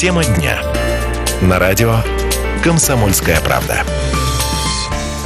[0.00, 0.56] Тема дня.
[1.42, 1.96] На радио
[2.64, 3.84] «Комсомольская правда».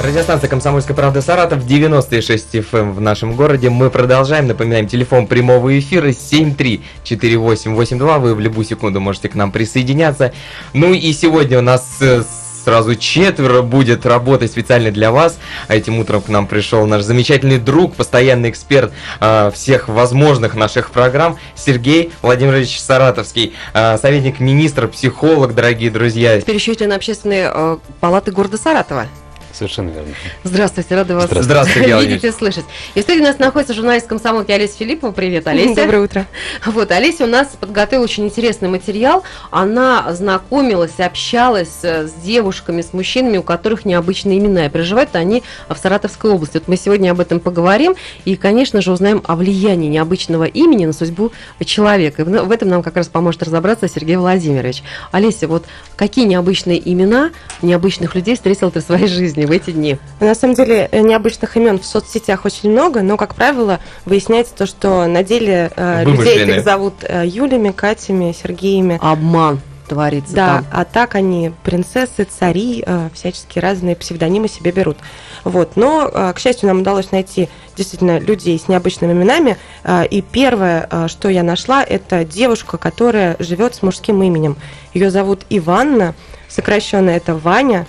[0.03, 3.71] Радиостанция «Комсомольская правда» Саратов, 96 FM эм в нашем городе.
[3.71, 4.49] Мы продолжаем.
[4.49, 8.19] Напоминаем, телефон прямого эфира 734882.
[8.19, 10.33] Вы в любую секунду можете к нам присоединяться.
[10.73, 12.25] Ну и сегодня у нас э,
[12.65, 15.39] сразу четверо будет работать специально для вас.
[15.69, 20.91] А этим утром к нам пришел наш замечательный друг, постоянный эксперт э, всех возможных наших
[20.91, 26.41] программ, Сергей Владимирович Саратовский, э, советник министра, психолог, дорогие друзья.
[26.41, 29.07] Теперь еще член общественной э, палаты города Саратова.
[29.55, 30.13] Совершенно верно.
[30.43, 32.65] Здравствуйте, рада вас Здравствуйте, видеть и слышать.
[32.97, 35.13] И в студии у нас находится журналист комсомолки Олеся Филиппова.
[35.13, 35.77] Привет, Олеся.
[35.77, 36.27] Доброе утро.
[36.67, 39.23] Вот, Олеся у нас подготовила очень интересный материал.
[39.53, 44.67] Она знакомилась, общалась э, с девушками, с мужчинами, у которых необычные имена.
[44.67, 46.55] И проживают они в Саратовской области.
[46.55, 47.95] Вот мы сегодня об этом поговорим.
[48.25, 51.31] И, конечно же, узнаем о влиянии необычного имени на судьбу
[51.65, 52.23] человека.
[52.23, 54.83] И в этом нам как раз поможет разобраться Сергей Владимирович.
[55.13, 57.31] Олеся, вот какие необычные имена
[57.63, 59.44] необычных людей встретила ты в своей жизни?
[59.47, 59.99] В эти дни?
[60.21, 64.67] На самом деле э, необычных имен в соцсетях очень много, но, как правило, выясняется то,
[64.67, 68.99] что на деле э, людей этих зовут э, Юлями, Катями, Сергеями.
[69.03, 70.67] Обман творится да, там.
[70.73, 74.97] а так они принцессы, цари, э, всяческие разные псевдонимы себе берут.
[75.45, 75.77] Вот.
[75.77, 79.57] Но, э, к счастью, нам удалось найти действительно людей с необычными именами.
[79.83, 84.57] Э, и первое, э, что я нашла, это девушка, которая живет с мужским именем.
[84.93, 86.15] Ее зовут Иванна,
[86.49, 87.87] сокращенно это Ваня.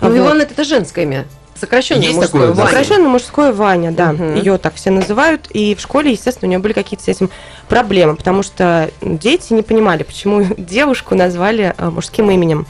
[0.00, 0.18] Ну, вот.
[0.18, 1.26] Иван это женское имя.
[1.58, 2.68] Сокращенное Есть мужское такое, Ваня.
[2.68, 4.10] Сокращенное мужское Ваня, да.
[4.10, 4.24] Угу.
[4.34, 5.48] Ее так все называют.
[5.50, 7.30] И в школе, естественно, у нее были какие-то с этим
[7.68, 12.66] проблемы, потому что дети не понимали, почему девушку назвали э, мужским именем.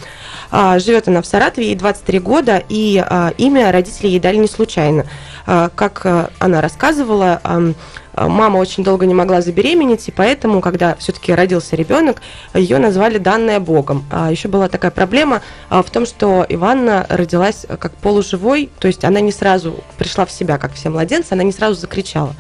[0.51, 4.49] А, живет она в Саратове, ей 23 года, и а, имя родителей ей дали не
[4.49, 5.07] случайно.
[5.47, 7.73] А, как а, она рассказывала, а,
[8.17, 12.23] мама очень долго не могла забеременеть, и поэтому, когда все-таки родился ребенок,
[12.55, 14.05] ее назвали данная Богом.
[14.11, 19.05] А еще была такая проблема а, в том, что Иванна родилась как полуживой, то есть
[19.05, 22.35] она не сразу пришла в себя, как все младенцы, она не сразу закричала.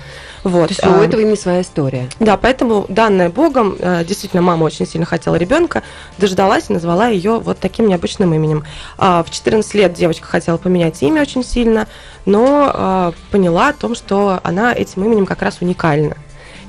[0.44, 0.68] Вот.
[0.68, 2.08] То есть у этого имени своя история.
[2.20, 3.76] Да, поэтому данная Богом,
[4.06, 5.82] действительно, мама очень сильно хотела ребенка,
[6.18, 8.64] дождалась и назвала ее вот таким необычным именем.
[8.96, 11.88] В 14 лет девочка хотела поменять имя очень сильно,
[12.26, 16.16] но поняла о том, что она этим именем как раз уникальна.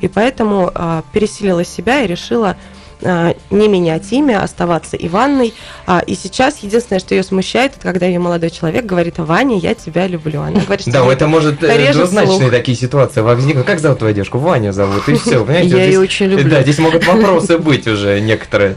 [0.02, 2.56] И поэтому э, пересилила себя и решила
[3.02, 5.54] э, не менять имя, оставаться Иванной.
[5.86, 9.74] А, и сейчас единственное, что ее смущает, это когда ее молодой человек говорит, Ваня, я
[9.74, 10.42] тебя люблю.
[10.42, 13.66] Она говорит, да, это может э, двузначные такие ситуации возникнуть.
[13.66, 14.38] Как зовут твою девушку?
[14.38, 15.46] Ваня зовут, и все.
[15.50, 16.50] Я ее очень люблю.
[16.50, 18.76] Да, здесь могут вопросы быть уже некоторые.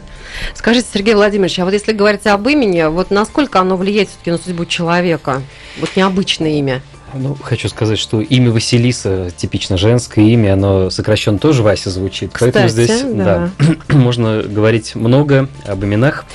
[0.55, 4.37] Скажите, Сергей Владимирович, а вот если говорить об имени, вот насколько оно влияет все-таки на
[4.37, 5.41] судьбу человека?
[5.79, 6.81] Вот необычное имя.
[7.13, 12.31] Ну, хочу сказать, что имя Василиса, типично женское имя, оно сокращенно тоже Вася звучит.
[12.33, 13.51] Кстати, Поэтому здесь да.
[13.59, 16.25] Да, можно говорить много об именах.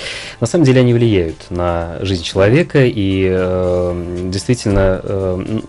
[0.41, 5.61] На самом деле они влияют на жизнь человека, и э, действительно э,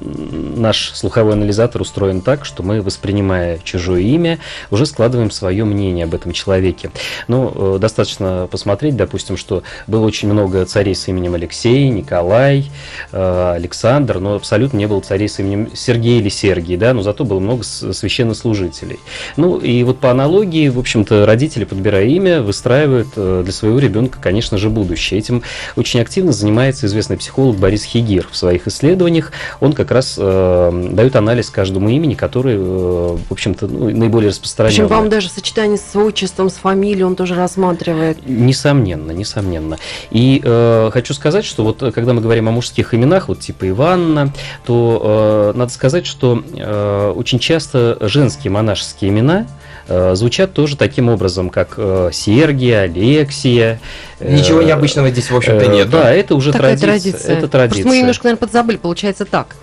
[0.57, 4.39] наш слуховой анализатор устроен так, что мы, воспринимая чужое имя,
[4.71, 6.91] уже складываем свое мнение об этом человеке.
[7.27, 12.69] Ну, э, достаточно посмотреть, допустим, что было очень много царей с именем Алексей, Николай,
[13.11, 17.01] э, Александр, но абсолютно не было был царей с именем Сергей или Сергий, да, но
[17.01, 18.99] зато было много священнослужителей.
[19.35, 24.17] Ну, и вот по аналогии, в общем-то, родители, подбирая имя, выстраивают э, для своего ребенка,
[24.21, 25.19] конечно же, будущее.
[25.19, 25.43] Этим
[25.75, 29.31] очень активно занимается известный психолог Борис Хигир в своих исследованиях.
[29.59, 34.73] Он как раз э, дает анализ каждому имени, который, э, в общем-то, ну, наиболее распространен.
[34.73, 38.17] Причем, по-моему, даже сочетание с отчеством, с фамилией он тоже рассматривает.
[38.25, 39.77] Несомненно, несомненно.
[40.09, 44.33] И э, хочу сказать, что вот когда мы говорим о мужских именах, вот типа Иванна,
[44.65, 49.47] то э, надо сказать, что э, очень часто женские монашеские имена
[49.87, 53.79] э, звучат тоже таким образом, как э, Сергия, Алексия.
[54.19, 55.89] Э, Ничего необычного здесь, в общем-то, э, нет.
[55.89, 56.87] Да, это уже традиция.
[56.87, 57.37] традиция.
[57.37, 57.81] Это традиция.
[57.83, 59.55] Просто мы немножко, наверное, подзабыли, получается так.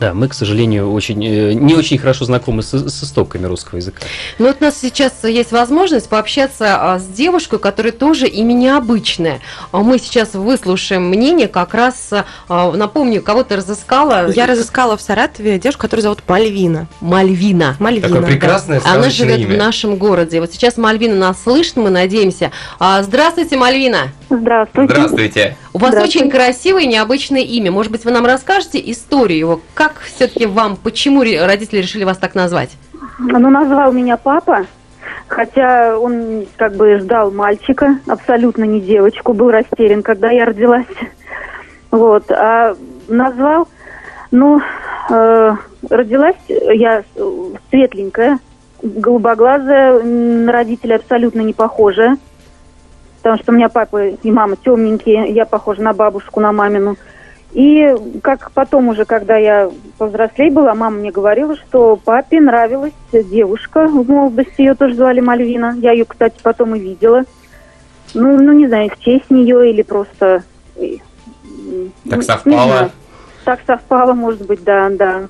[0.00, 4.02] Да, мы, к сожалению, очень, э, не очень хорошо знакомы с, с истоками русского языка.
[4.38, 9.40] Ну вот у нас сейчас есть возможность пообщаться а, с девушкой, которая тоже имя необычное.
[9.72, 12.10] А мы сейчас выслушаем мнение как раз,
[12.48, 14.30] а, напомню, кого ты разыскала.
[14.30, 16.86] Я разыскала в Саратове девушку, которую зовут Мальвина.
[17.00, 17.76] Мальвина.
[17.80, 18.94] Мальвина, Такое прекрасное да.
[18.94, 19.54] Она живет имя.
[19.54, 20.40] в нашем городе.
[20.40, 22.52] Вот сейчас Мальвина нас слышит, мы надеемся.
[22.78, 24.12] Здравствуйте, Мальвина.
[24.30, 24.94] Здравствуйте.
[24.94, 25.56] Здравствуйте.
[25.78, 27.70] У вас очень красивое и необычное имя.
[27.70, 29.60] Может быть, вы нам расскажете историю его?
[29.74, 32.70] Как все-таки вам, почему родители решили вас так назвать?
[33.20, 34.66] Ну, назвал меня папа,
[35.28, 40.86] хотя он как бы ждал мальчика, абсолютно не девочку, был растерян, когда я родилась.
[41.92, 42.76] Вот, а
[43.06, 43.68] назвал,
[44.32, 44.60] ну,
[45.10, 45.56] э,
[45.88, 47.04] родилась я
[47.70, 48.40] светленькая,
[48.82, 52.18] голубоглазая, на родителей абсолютно не похожая.
[53.18, 56.96] Потому что у меня папа и мама темненькие, я похожа на бабушку, на мамину.
[57.52, 63.86] И как потом уже, когда я повзрослей была, мама мне говорила, что папе нравилась девушка
[63.86, 65.74] в молодости, ее тоже звали Мальвина.
[65.78, 67.24] Я ее, кстати, потом и видела.
[68.14, 70.42] Ну, ну не знаю, в честь нее или просто...
[70.76, 70.96] э,
[72.08, 72.90] Так совпало.
[73.44, 75.28] Так совпало, может быть, да, да.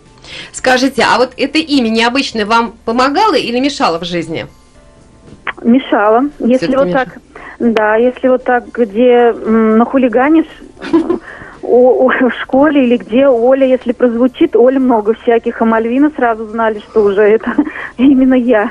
[0.52, 4.46] Скажите, а вот это имя необычное вам помогало или мешало в жизни?
[5.62, 6.25] Мешала.
[6.40, 7.05] Если вот мешало.
[7.05, 7.19] так,
[7.59, 10.47] да, если вот так, где нахулиганишь
[11.63, 16.47] о- о- в школе или где Оля, если прозвучит, Оля много всяких, а Мальвина сразу
[16.47, 17.53] знали, что уже это
[17.97, 18.71] именно я.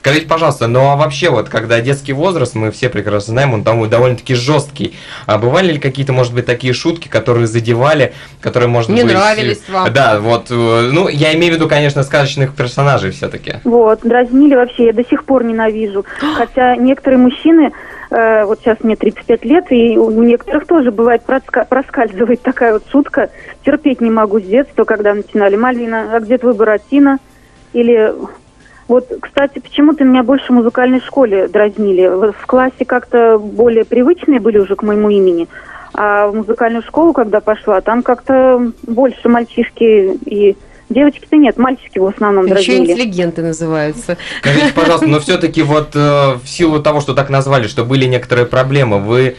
[0.00, 3.88] Скажите, пожалуйста, ну а вообще вот, когда детский возраст, мы все прекрасно знаем, он там
[3.88, 4.96] довольно-таки жесткий.
[5.26, 9.12] А бывали ли какие-то, может быть, такие шутки, которые задевали, которые, может Не быть...
[9.14, 9.92] нравились вам?
[9.92, 13.60] Да, вот, э, ну, я имею в виду, конечно, сказочных персонажей все-таки.
[13.62, 16.04] Вот, дразнили вообще, я до сих пор ненавижу.
[16.36, 17.70] Хотя некоторые мужчины,
[18.12, 23.30] вот сейчас мне 35 лет, и у некоторых тоже бывает проска- проскальзывает такая вот шутка.
[23.64, 25.56] Терпеть не могу с детства, когда начинали.
[25.56, 27.18] Мальвина, а где твой Буратино?
[27.72, 28.12] Или
[28.88, 32.06] вот, кстати, почему-то меня больше в музыкальной школе дразнили.
[32.32, 35.48] В классе как-то более привычные были уже к моему имени.
[35.94, 40.56] А в музыкальную школу, когда пошла, там как-то больше мальчишки и
[40.92, 42.92] девочки-то нет, мальчики в основном Еще дразнили.
[42.92, 44.16] интеллигенты называются.
[44.40, 48.46] Скажите, пожалуйста, но все-таки вот э, в силу того, что так назвали, что были некоторые
[48.46, 49.36] проблемы, вы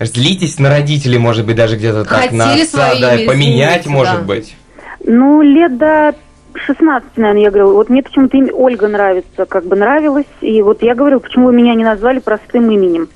[0.00, 4.22] злитесь на родителей, может быть, даже где-то так, на отца, да, поменять, может да.
[4.22, 4.56] быть?
[5.04, 6.14] Ну, лет до
[6.54, 7.72] 16, наверное, я говорила.
[7.72, 10.26] Вот мне почему-то имя Ольга нравится, как бы нравилось.
[10.40, 13.08] И вот я говорю, почему вы меня не назвали простым именем.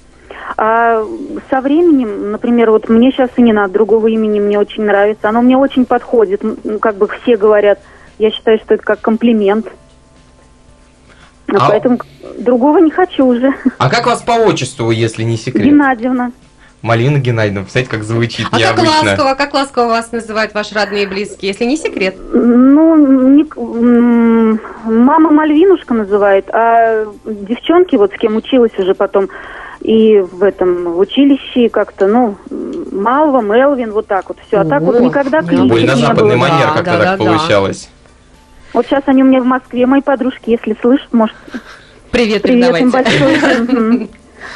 [0.56, 1.04] А
[1.48, 5.28] со временем, например, вот мне сейчас и не надо другого имени, мне очень нравится.
[5.28, 7.78] Оно мне очень подходит, ну, как бы все говорят.
[8.18, 9.66] Я считаю, что это как комплимент.
[11.48, 11.98] А А- Поэтому
[12.38, 13.52] другого не хочу уже.
[13.78, 15.64] А как вас по отчеству, если не секрет?
[15.64, 16.32] Геннадьевна.
[16.82, 19.10] Малина Геннадьевна, представляете, как звучит А как необычно.
[19.10, 22.16] ласково, как ласково вас называют ваши родные и близкие, если не секрет?
[22.32, 22.96] Ну,
[23.36, 23.44] не
[24.90, 29.28] мама Мальвинушка называет, а девчонки, вот с кем училась уже потом,
[29.80, 32.36] и в этом в училище как-то, ну,
[32.92, 34.58] Малва, Мелвин, вот так вот все.
[34.58, 35.48] А так вот никогда да.
[35.48, 36.48] кличек Более на не западный было.
[36.48, 37.24] манер Да, как-то да, так да, да.
[37.24, 37.90] получалось.
[38.72, 41.34] Вот сейчас они у меня в Москве, мои подружки, если слышат, может,
[42.10, 44.08] Привет, привет им большой.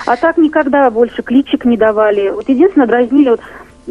[0.06, 2.31] А так никогда больше кличек не давали.
[2.31, 3.41] Вот единственное, дразнили вот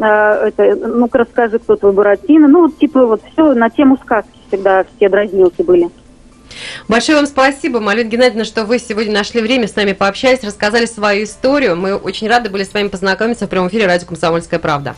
[0.00, 2.48] а, это, ну-ка расскажи, кто твой Буратино.
[2.48, 5.88] Ну, вот типа вот все на тему сказки всегда все дразнилки были.
[6.88, 11.24] Большое вам спасибо, Малина Геннадьевна, что вы сегодня нашли время, с нами пообщались, рассказали свою
[11.24, 11.76] историю.
[11.76, 14.94] Мы очень рады были с вами познакомиться в прямом эфире радио «Комсомольская правда».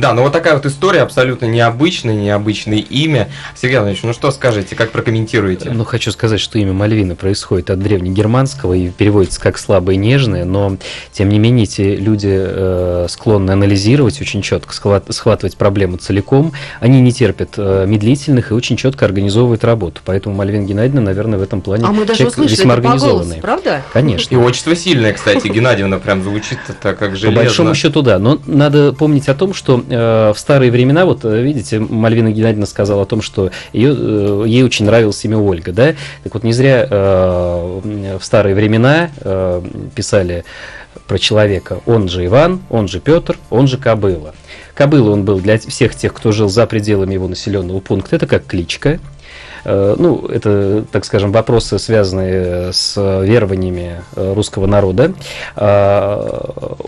[0.00, 3.28] Да, ну вот такая вот история, абсолютно необычная, необычное имя.
[3.60, 5.70] Сергей Иванович, ну что скажете, как прокомментируете?
[5.70, 10.44] Ну, хочу сказать, что имя Мальвина происходит от древнегерманского и переводится как слабое и нежное,
[10.44, 10.76] но,
[11.12, 16.52] тем не менее, эти люди э, склонны анализировать очень четко, схват- схватывать проблему целиком.
[16.80, 20.00] Они не терпят э, медлительных и очень четко организовывают работу.
[20.04, 22.88] Поэтому Мальвина Геннадьевна, наверное, в этом плане А мы даже человек услышали весьма это по
[22.90, 23.40] голосу, организованный.
[23.42, 23.82] правда?
[23.92, 24.34] Конечно.
[24.34, 27.40] И отчество сильное, кстати, Геннадьевна прям звучит так, как По железно.
[27.42, 28.18] большому счету, да.
[28.18, 32.66] Но надо помнить о том, что э, в старые времена, вот э, видите, Мальвина Геннадьевна
[32.66, 35.94] сказала о том, что ее, э, ей очень нравилось имя Ольга, да?
[36.24, 39.62] Так вот, не зря э, в старые времена э,
[39.94, 40.44] писали
[41.06, 44.34] про человека, он же Иван, он же Петр, он же Кобыла.
[44.74, 48.46] Кобыла он был для всех тех, кто жил за пределами его населенного пункта, это как
[48.46, 49.00] кличка.
[49.68, 55.12] Э, Ну, это, так скажем, вопросы, связанные с верованиями э, русского народа.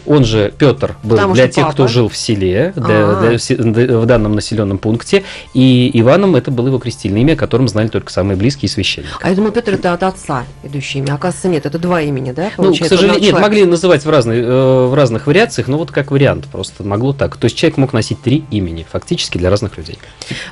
[0.06, 1.88] Он же Петр был Потому для тех, кто папа.
[1.88, 3.36] жил в селе, для- А.
[3.36, 5.24] для в данном населенном пункте.
[5.54, 9.10] И Иваном это было его крестильное имя, о котором знали только самые близкие священники.
[9.20, 11.14] А я думаю, Петр это от отца идущее имя.
[11.14, 12.50] Оказывается, нет, это два имени, да?
[12.58, 16.10] Ну, к сожалению, нет, могли называть в, разной, э, в разных вариациях, но вот как
[16.10, 17.36] вариант, просто могло так.
[17.36, 19.98] То есть человек мог носить три имени, фактически для разных людей.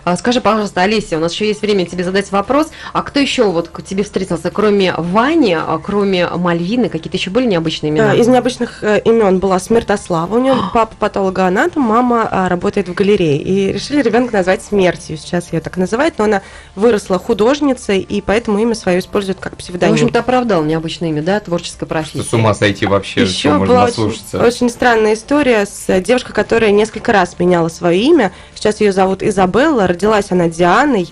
[0.05, 2.69] А, Скажи, пожалуйста, Олеся, у нас еще есть время тебе задать вопрос.
[2.93, 7.47] А кто еще вот к тебе встретился, кроме Вани, а кроме Мальвины, какие-то еще были
[7.47, 8.15] необычные имена?
[8.15, 10.37] Э, Из необычных э, имен была Смертослава.
[10.37, 13.39] У нее папа патологоанатом, мама а, работает в галерее.
[13.39, 15.17] И решили ребенка назвать Смертью.
[15.17, 16.43] Сейчас ее так называют, но она
[16.75, 19.95] выросла художницей, и поэтому имя свое использует как в псевдоним.
[19.95, 22.23] общем-то, оправдал необычное имя, да, творческая профессия.
[22.29, 24.39] С ума сойти вообще, Еще что можно была очень, наслушаться.
[24.45, 28.33] очень странная история с э, девушкой, которая несколько раз меняла свое имя.
[28.55, 29.87] Сейчас ее зовут Изабелла.
[29.87, 31.09] Родилась она Дианой.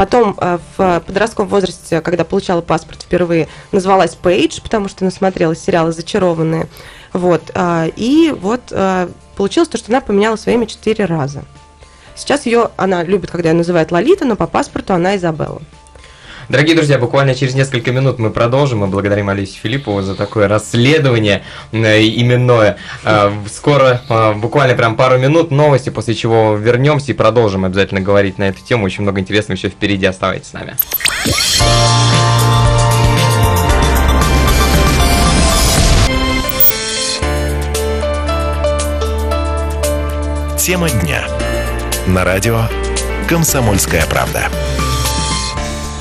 [0.00, 5.92] Потом э, в подростковом возрасте, когда получала паспорт впервые, назвалась Пейдж, потому что насмотрелась сериалы
[5.92, 6.68] «Зачарованные».
[7.12, 7.50] Вот.
[7.54, 11.44] а, И вот э, получилось то, что она поменяла свое имя четыре раза.
[12.16, 15.60] Сейчас ее, она любит, когда ее называют Лолита, но по паспорту она Изабелла.
[16.50, 18.80] Дорогие друзья, буквально через несколько минут мы продолжим.
[18.80, 22.76] Мы благодарим Алисию Филиппову за такое расследование э, именное.
[23.04, 28.38] Э, скоро, э, буквально прям пару минут, новости, после чего вернемся и продолжим обязательно говорить
[28.38, 28.84] на эту тему.
[28.84, 30.06] Очень много интересного еще впереди.
[30.06, 30.74] Оставайтесь с нами.
[40.58, 41.22] Тема дня.
[42.08, 42.62] На радио
[43.28, 44.50] «Комсомольская правда».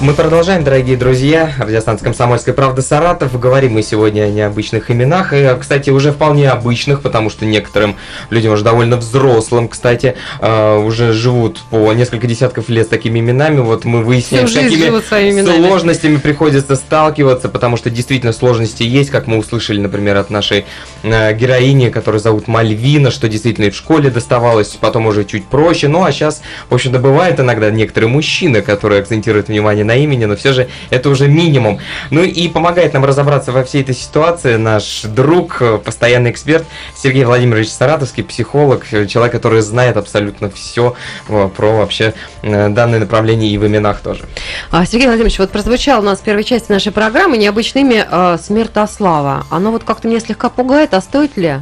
[0.01, 1.53] Мы продолжаем, дорогие друзья.
[1.59, 3.37] Радиостанция «Комсомольская правда» Саратов.
[3.37, 5.33] Говорим мы сегодня о необычных именах.
[5.33, 7.97] И, кстати, уже вполне обычных, потому что некоторым
[8.29, 13.59] людям уже довольно взрослым, кстати, э, уже живут по несколько десятков лет с такими именами.
[13.59, 19.37] Вот мы выясняем, с какими сложностями приходится сталкиваться, потому что действительно сложности есть, как мы
[19.37, 20.63] услышали, например, от нашей
[21.03, 25.89] э, героини, которую зовут Мальвина, что действительно и в школе доставалось, потом уже чуть проще.
[25.89, 30.35] Ну, а сейчас, в общем-то, бывает иногда некоторые мужчины, которые акцентируют внимание на имени, но
[30.35, 31.79] все же это уже минимум.
[32.11, 36.65] Ну и помогает нам разобраться во всей этой ситуации наш друг, постоянный эксперт
[36.95, 40.95] Сергей Владимирович Саратовский, психолог, человек, который знает абсолютно все
[41.27, 44.25] э, про вообще э, данное направление и в именах тоже.
[44.71, 48.37] А, Сергей Владимирович, вот прозвучал у нас в первой части нашей программы необычное имя э,
[48.41, 49.45] Смертослава.
[49.49, 51.55] Оно вот как-то меня слегка пугает, а стоит ли?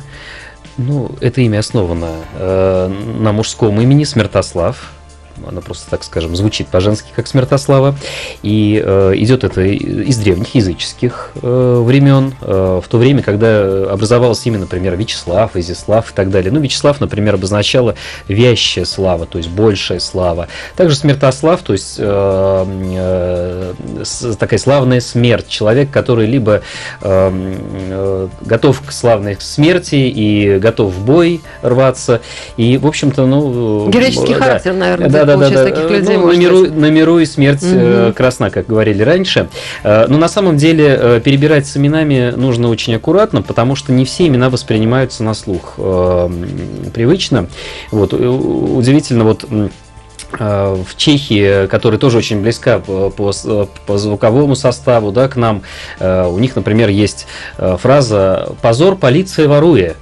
[0.77, 4.91] Ну, это имя основано э, на мужском имени Смертослав
[5.46, 7.96] она просто, так скажем, звучит по-женски, как Смертослава.
[8.44, 14.46] И э, идет это из древних языческих э, времен, э, в то время, когда образовалось
[14.46, 16.51] имя, например, Вячеслав, Изяслав и так далее.
[16.51, 17.96] Ну, Вячеслав, например, обозначало
[18.27, 20.48] вящая слава, то есть большая слава.
[20.75, 22.65] Также Смертослав, то есть э,
[22.98, 23.66] э,
[24.39, 25.47] такая славная смерть.
[25.47, 26.62] Человек, который либо
[27.01, 27.31] э,
[27.89, 32.21] э, готов к славной смерти и готов в бой рваться.
[32.57, 33.89] И, в общем-то, ну...
[33.89, 35.63] Героический да, характер, наверное, да, да, да, да.
[35.63, 36.17] таких людей.
[36.17, 38.13] Ну, на, миру, на миру и смерть угу.
[38.13, 39.50] красна, как говорили раньше.
[39.83, 44.05] Э, но на самом деле э, перебирать с именами нужно очень аккуратно, потому что не
[44.05, 45.75] все имена воспринимаются на слух
[46.93, 47.47] привычно.
[47.91, 49.45] Вот, удивительно, вот
[50.31, 53.31] в Чехии, которая тоже очень близка по, по,
[53.86, 55.63] по звуковому составу да, к нам,
[56.00, 59.96] у них, например, есть фраза «позор, полиция воруя».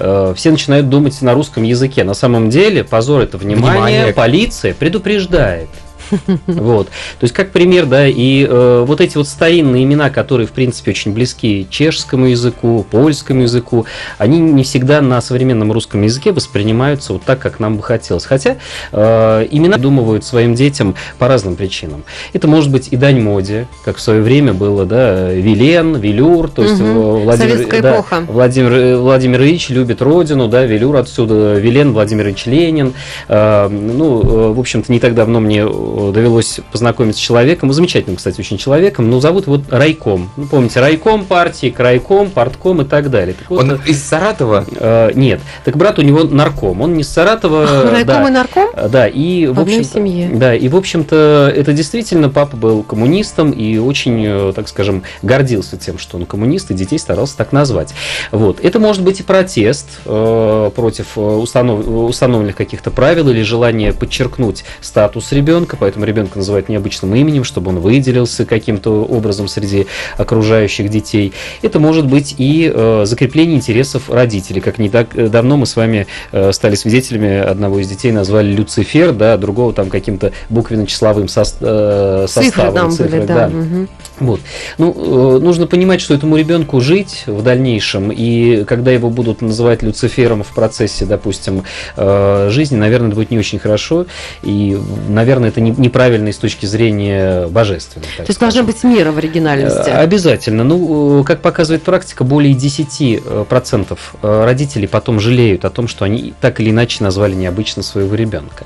[0.00, 2.04] Э, все начинают думать на русском языке.
[2.04, 4.14] На самом деле позор это внимание, внимание.
[4.14, 5.68] полиция предупреждает.
[6.46, 6.88] Вот.
[6.88, 10.90] То есть, как пример, да, и э, вот эти вот старинные имена, которые, в принципе,
[10.90, 13.86] очень близки чешскому языку, польскому языку,
[14.18, 18.24] они не всегда на современном русском языке воспринимаются вот так, как нам бы хотелось.
[18.24, 18.56] Хотя
[18.92, 22.04] э, имена думывают своим детям по разным причинам.
[22.32, 26.62] Это может быть и дань моде, как в свое время было, да, Вилен, Велюр, то
[26.62, 27.20] есть угу.
[27.20, 32.94] Владимир, да, Владимир, Владимир Ильич любит родину, да, Велюр отсюда, Вилен, Владимир Ильич Ленин.
[33.28, 35.64] Э, ну, э, в общем-то, не так давно мне
[36.12, 40.30] довелось познакомиться с человеком, замечательным, кстати, очень человеком, но зовут его Райком.
[40.36, 43.34] Ну, помните, Райком партии, Крайком, Партком и так далее.
[43.38, 44.64] Так вот, он из Саратова?
[44.76, 45.40] Э, нет.
[45.64, 46.80] Так брат у него нарком.
[46.80, 47.90] Он не из Саратова.
[47.90, 48.68] Райком да, и нарком?
[48.74, 50.30] Э, да, и в, в общем семье.
[50.32, 55.76] Да, и в общем-то это действительно папа был коммунистом и очень, э, так скажем, гордился
[55.76, 57.94] тем, что он коммунист, и детей старался так назвать.
[58.30, 58.60] Вот.
[58.60, 61.86] Это может быть и протест э, против установ...
[61.86, 67.80] установленных каких-то правил или желание подчеркнуть статус ребенка, поэтому ребенка называют необычным именем, чтобы он
[67.80, 71.32] выделился каким-то образом среди окружающих детей.
[71.62, 74.60] Это может быть и э, закрепление интересов родителей.
[74.60, 78.52] Как не так э, давно мы с вами э, стали свидетелями одного из детей, назвали
[78.52, 82.52] Люцифер, да, другого там каким-то буквенно-числовым со, э, составом.
[82.52, 83.34] Цифры там цифры, были, да.
[83.34, 83.46] да.
[83.48, 83.88] Угу.
[84.20, 84.40] Вот.
[84.78, 89.82] Ну, э, нужно понимать, что этому ребенку жить в дальнейшем, и когда его будут называть
[89.82, 91.64] Люцифером в процессе, допустим,
[91.96, 94.06] э, жизни, наверное, это будет не очень хорошо,
[94.42, 94.78] и,
[95.08, 98.06] наверное, это не, неправильно с точки зрения божественной.
[98.16, 99.88] То есть должна быть мера в оригинальности?
[99.88, 100.64] Э, обязательно.
[100.64, 106.70] Ну, как показывает практика, более 10% родителей потом жалеют о том, что они так или
[106.70, 108.64] иначе назвали необычно своего ребенка.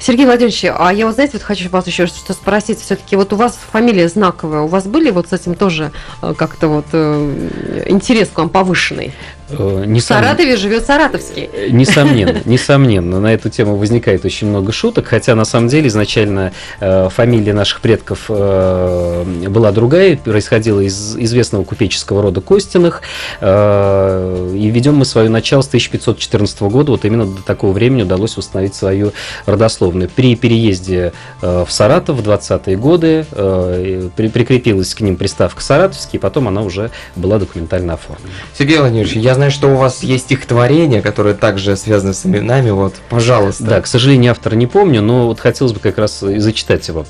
[0.00, 2.80] Сергей Владимирович, а я вот, знаете, вот хочу вас еще что спросить.
[2.80, 6.86] Все-таки вот у вас фамилия знаковая, у вас были вот с этим тоже как-то вот
[6.94, 9.12] интерес к вам повышенный?
[9.50, 11.48] Э, несомненно, в Саратове живет Саратовский.
[11.52, 13.20] Э, несомненно, несомненно.
[13.20, 17.80] На эту тему возникает очень много шуток, хотя на самом деле изначально э, фамилия наших
[17.80, 23.02] предков э, была другая, происходила из известного купеческого рода Костиных.
[23.40, 28.36] Э, и ведем мы свое начало с 1514 года, вот именно до такого времени удалось
[28.36, 29.12] установить свою
[29.46, 30.10] родословную.
[30.14, 36.18] При переезде э, в Саратов в 20-е годы э, при, прикрепилась к ним приставка «Саратовский»,
[36.18, 38.28] и потом она уже была документально оформлена.
[38.56, 42.70] Сергей Владимирович, я знаю, что у вас есть стихотворение, которое также связано с именами.
[42.70, 43.64] Вот, пожалуйста.
[43.64, 47.06] Да, к сожалению, автора не помню, но вот хотелось бы как раз и зачитать его.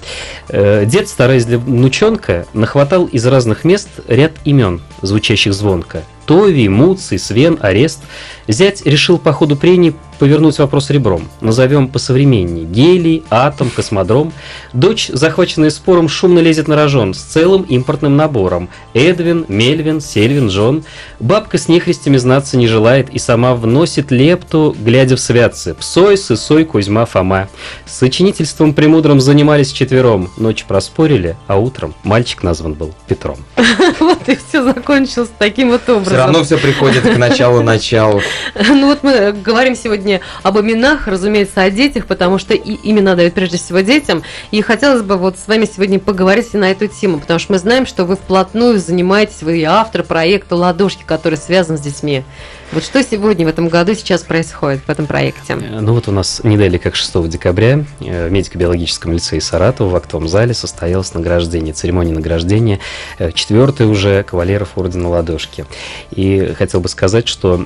[0.51, 6.03] Э, Дед, стараясь для внучонка, нахватал из разных мест ряд имен, звучащих звонко.
[6.27, 8.01] Тови, Муций, Свен, Арест.
[8.47, 11.29] Зять решил по ходу прений повернуть вопрос ребром.
[11.41, 12.65] Назовем посовременнее.
[12.65, 14.33] Гелий, Атом, Космодром.
[14.73, 18.69] Дочь, захваченная спором, шумно лезет на рожон с целым импортным набором.
[18.95, 20.85] Эдвин, Мельвин, Сельвин, Джон.
[21.21, 25.75] Бабка с нехристями знаться не желает и сама вносит лепту, глядя в святцы.
[25.75, 27.49] Псой, Сысой, Кузьма, Фома.
[27.87, 30.31] С сочинительством премудрым занимались четвером.
[30.37, 33.39] Ночь проспорили, а утром мальчик назван был Петром.
[34.01, 36.05] Вот и все закончилось таким вот образом.
[36.05, 38.21] Все равно все приходит к началу-началу.
[38.69, 40.08] Ну вот мы говорим сегодня
[40.43, 44.23] об именах, разумеется, о детях, потому что и имена дают прежде всего детям.
[44.51, 47.87] И хотелось бы вот с вами сегодня поговорить на эту тему, потому что мы знаем,
[47.87, 52.25] что вы вплотную занимаетесь, вы автор проекта «Ладошки», который связан с детьми.
[52.71, 55.55] Вот что сегодня в этом году сейчас происходит в этом проекте?
[55.55, 59.89] Э, Ну вот у нас не далее, как 6 декабря, э, в медико-биологическом лицее Саратова
[59.89, 62.79] в актовом зале состоялось награждение, церемония награждения
[63.19, 65.65] э, четвертой уже кавалеров Ордена Ладошки.
[66.11, 67.65] И хотел бы сказать, что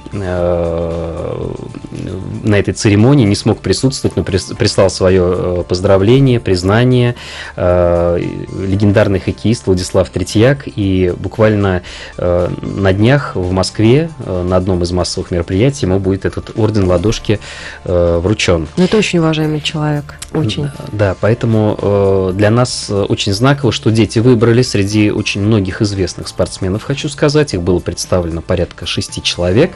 [2.43, 7.15] на этой церемонии не смог присутствовать, но прис- прислал свое э, поздравление, признание
[7.57, 8.19] э,
[8.67, 10.65] легендарный хоккеист Владислав Третьяк.
[10.67, 11.83] И буквально
[12.17, 17.39] э, на днях в Москве на одном из массовых мероприятий ему будет этот орден ладошки
[17.85, 18.69] вручен.
[18.77, 20.69] Ну, это очень уважаемый человек, очень.
[20.93, 27.09] Да, поэтому для нас очень знаково, что дети выбрали среди очень многих известных спортсменов, хочу
[27.09, 27.55] сказать.
[27.55, 29.73] Их было представлено порядка шести человек.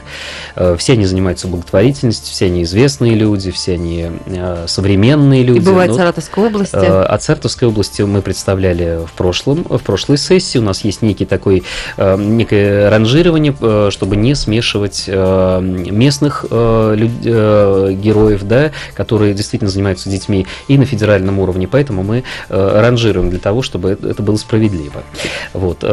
[0.77, 5.59] Все они занимаются благотворительностью, все они известные люди, все они э, современные люди.
[5.59, 6.75] И бывает Ну, Саратовской области.
[6.75, 10.57] Э, От Саратовской области мы представляли в прошлом, в прошлой сессии.
[10.57, 11.63] У нас есть некий такой,
[11.97, 13.55] э, некое ранжирование,
[13.91, 21.67] чтобы не смешивать местных героев, да, которые действительно занимаются детьми и на федеральном уровне.
[21.67, 25.03] Поэтому мы ранжируем для того, чтобы это было справедливо.
[25.53, 25.83] Вот.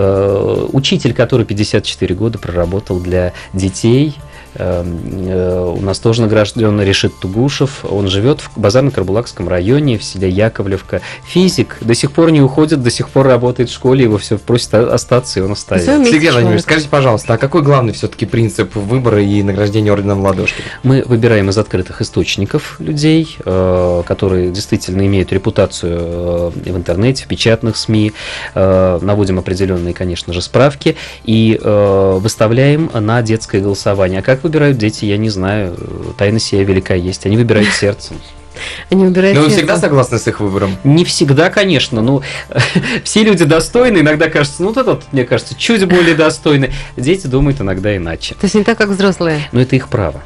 [0.73, 4.17] Учитель, который 54 года проработал для детей,
[4.57, 7.85] у нас тоже награжден Решит Тугушев.
[7.85, 11.01] Он живет в Базарно-Карбулакском районе, в селе Яковлевка.
[11.27, 14.75] Физик, до сих пор не уходит, до сих пор работает в школе, его все просят
[14.75, 16.05] остаться, и он остается.
[16.05, 20.63] Сергей Владимирович, скажите, пожалуйста, а какой главный все-таки принцип выбора и награждения орденом ладошки?
[20.83, 27.27] Мы выбираем из открытых источников людей, э, которые действительно имеют репутацию э, в интернете, в
[27.27, 28.13] печатных СМИ,
[28.55, 34.21] э, наводим определенные, конечно же, справки и э, выставляем на детское голосование.
[34.21, 35.77] А как выбирают дети, я не знаю.
[36.17, 37.27] Тайна сия велика есть.
[37.27, 38.17] Они выбирают сердцем.
[38.89, 39.59] Они выбирают Ну, вы сердце.
[39.59, 40.77] всегда согласны с их выбором?
[40.85, 42.23] Не всегда, конечно, но
[43.05, 43.99] все люди достойны.
[43.99, 46.71] Иногда кажется, ну вот этот, мне кажется, чуть более достойный.
[46.97, 48.35] Дети думают иногда иначе.
[48.37, 49.49] То есть не так, как взрослые.
[49.51, 50.23] Но это их право.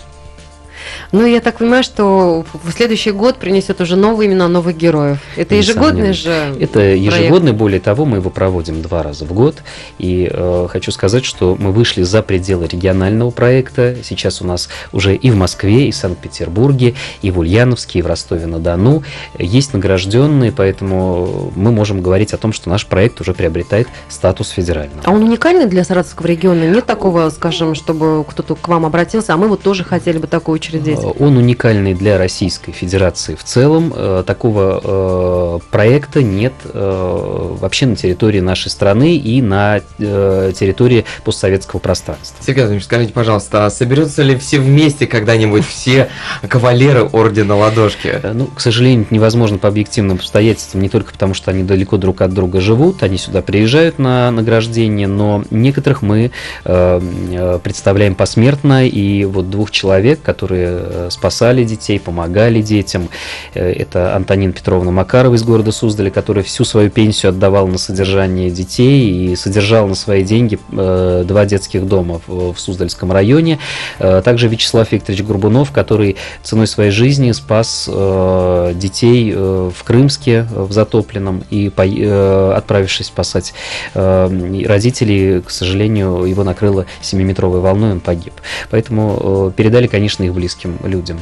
[1.11, 5.19] Ну, я так понимаю, что в следующий год принесет уже новые имена новых героев.
[5.37, 9.63] Это ежегодный же Это ежегодный, более того, мы его проводим два раза в год.
[9.99, 13.97] И э, хочу сказать, что мы вышли за пределы регионального проекта.
[14.03, 18.07] Сейчас у нас уже и в Москве, и в Санкт-Петербурге, и в Ульяновске, и в
[18.07, 19.03] Ростове-на-Дону
[19.39, 25.03] есть награжденные, поэтому мы можем говорить о том, что наш проект уже приобретает статус федерального.
[25.05, 26.65] А он уникальный для Саратовского региона?
[26.65, 30.57] Нет такого, скажем, чтобы кто-то к вам обратился, а мы вот тоже хотели бы такое
[30.57, 30.98] учредить?
[31.03, 33.93] Э, Он уникальный для Российской Федерации в целом.
[33.95, 42.37] Э, Такого э, проекта нет вообще на территории нашей страны и на территории постсоветского пространства.
[42.41, 46.09] Сергей Владимирович, скажите, пожалуйста, а соберутся ли все вместе когда-нибудь все
[46.47, 48.21] кавалеры ордена ладошки?
[48.33, 52.21] Ну, к сожалению, это невозможно по объективным обстоятельствам, не только потому, что они далеко друг
[52.21, 56.31] от друга живут, они сюда приезжают на награждение, но некоторых мы
[56.65, 63.09] представляем посмертно, и вот двух человек, которые спасали детей, помогали детям,
[63.55, 68.51] э, это Антонин Петровна Макарова из города Суздаля, которая всю свою пенсию отдавала на содержание
[68.51, 73.59] детей и содержал на свои деньги э, два детских дома в, Суздальском районе.
[73.99, 80.47] Э, Также Вячеслав Викторович Горбунов, который ценой своей жизни спас э, детей э, в Крымске,
[80.51, 83.55] э, в затопленном, и э, отправившись спасать
[83.95, 88.35] э, родителей, к сожалению, его накрыло 7-метровой волной, он погиб.
[88.71, 91.19] Поэтому э, передали, конечно, их близким людям.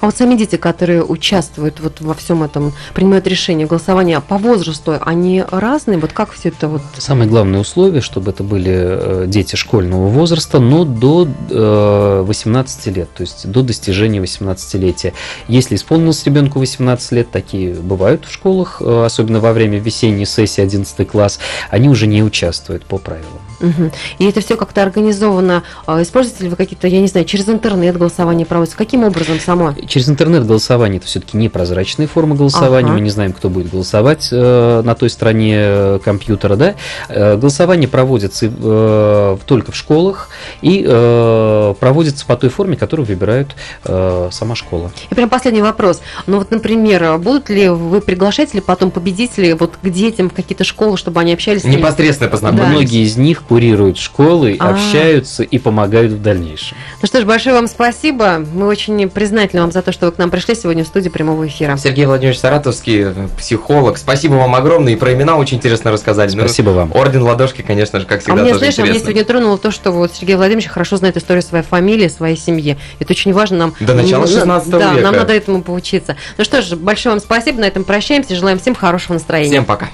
[0.00, 4.98] А вот сами дети, которые участвуют вот во всем этом, принимают решение голосования по возрасту,
[5.00, 5.98] они разные?
[5.98, 6.82] Вот как все это вот?
[6.98, 13.08] Самое главное условие, чтобы это были э, дети школьного возраста, но до э, 18 лет,
[13.14, 15.12] то есть до достижения 18-летия.
[15.48, 20.62] Если исполнилось ребенку 18 лет, такие бывают в школах, э, особенно во время весенней сессии
[20.62, 21.38] 11 класс,
[21.70, 23.40] они уже не участвуют по правилам.
[23.60, 23.90] Угу.
[24.18, 25.62] И это все как-то организовано.
[25.86, 28.76] Используете ли вы какие-то, я не знаю, через интернет голосование проводится?
[28.76, 29.61] Каким образом само?
[29.86, 32.88] Через интернет голосование это все-таки непрозрачная форма голосования.
[32.88, 32.94] Ага.
[32.94, 36.56] Мы не знаем, кто будет голосовать э, на той стороне э, компьютера.
[36.56, 36.74] Да?
[37.08, 43.48] Э, голосование проводится э, только в школах и э, проводится по той форме, которую выбирает
[43.84, 44.90] э, сама школа.
[45.10, 46.00] И прям последний вопрос.
[46.26, 50.64] Ну вот, например, будут ли вы приглашать ли потом победителей вот к детям в какие-то
[50.64, 51.64] школы, чтобы они общались?
[51.64, 52.68] Непосредственно познакомились.
[52.68, 54.70] Многие из них курируют школы, А.
[54.70, 56.76] общаются и помогают в дальнейшем.
[57.00, 58.44] Ну что ж, большое вам спасибо.
[58.54, 61.46] Мы очень признательны вам за то, что вы к нам пришли сегодня в студию прямого
[61.46, 61.76] эфира.
[61.76, 63.98] Сергей Владимирович Саратовский, психолог.
[63.98, 64.94] Спасибо вам огромное.
[64.94, 66.30] И про имена очень интересно рассказали.
[66.34, 66.90] Ну, Спасибо вам.
[66.94, 69.00] Орден Ладошки, конечно же, как А всегда, мне, тоже знаешь, а интересно.
[69.04, 72.78] сегодня тронуло то, что вот Сергей Владимирович хорошо знает историю своей фамилии, своей семьи.
[72.98, 73.74] Это очень важно нам.
[73.80, 75.02] До начала ну, 16 Да, века.
[75.02, 76.16] нам надо этому поучиться.
[76.38, 77.60] Ну что ж, большое вам спасибо.
[77.60, 78.34] На этом прощаемся.
[78.34, 79.50] Желаем всем хорошего настроения.
[79.50, 79.88] Всем пока.